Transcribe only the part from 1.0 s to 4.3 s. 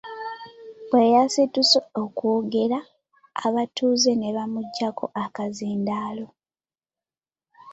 yasituse okwogera, abatuuze ne